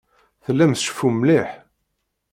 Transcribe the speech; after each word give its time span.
Tellam 0.45 0.71
tceffum 0.73 1.15
mliḥ. 1.21 1.49